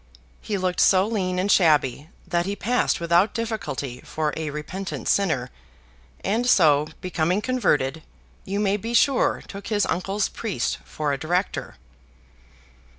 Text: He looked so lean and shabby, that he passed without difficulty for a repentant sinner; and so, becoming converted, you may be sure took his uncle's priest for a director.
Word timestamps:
He 0.41 0.57
looked 0.57 0.79
so 0.79 1.05
lean 1.05 1.37
and 1.37 1.51
shabby, 1.51 2.09
that 2.25 2.47
he 2.47 2.55
passed 2.55 2.99
without 2.99 3.35
difficulty 3.35 4.01
for 4.03 4.33
a 4.35 4.49
repentant 4.49 5.07
sinner; 5.07 5.51
and 6.23 6.49
so, 6.49 6.87
becoming 7.01 7.39
converted, 7.39 8.01
you 8.43 8.59
may 8.59 8.77
be 8.77 8.95
sure 8.95 9.43
took 9.47 9.67
his 9.67 9.85
uncle's 9.85 10.27
priest 10.27 10.79
for 10.85 11.13
a 11.13 11.19
director. 11.19 11.75